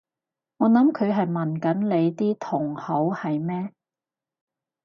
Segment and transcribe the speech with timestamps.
[0.57, 3.71] 我諗佢係問緊你啲同好係咩？